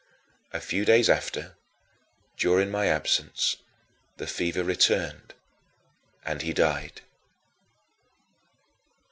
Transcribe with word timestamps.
A 0.51 0.59
few 0.59 0.83
days 0.83 1.11
after, 1.11 1.55
during 2.35 2.71
my 2.71 2.87
absence, 2.87 3.57
the 4.17 4.25
fever 4.25 4.63
returned 4.63 5.35
and 6.25 6.41
he 6.41 6.53
died. 6.53 7.01